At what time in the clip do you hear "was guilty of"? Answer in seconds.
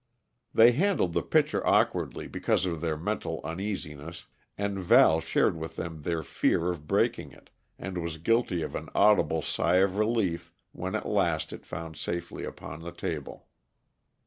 7.99-8.73